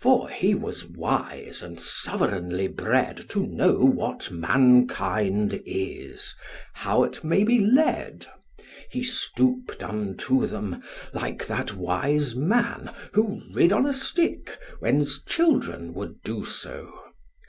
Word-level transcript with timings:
For 0.00 0.28
he 0.28 0.54
was 0.54 0.86
wise 0.86 1.60
and 1.60 1.80
sovereignly 1.80 2.68
bred 2.68 3.16
To 3.30 3.44
know 3.44 3.78
what 3.80 4.30
mankind 4.30 5.60
is, 5.66 6.36
how 6.72 7.04
't 7.06 7.24
may 7.26 7.42
be 7.42 7.58
led: 7.58 8.26
He 8.90 9.02
stoop'd 9.02 9.82
unto 9.82 10.46
them, 10.46 10.84
like 11.12 11.48
that 11.48 11.74
wise 11.76 12.36
man, 12.36 12.92
who 13.14 13.40
Rid 13.52 13.72
on 13.72 13.86
a 13.86 13.92
stick, 13.92 14.56
when 14.78 15.02
's 15.02 15.20
children 15.20 15.94
would 15.94 16.22
do 16.22 16.44
so. 16.44 16.92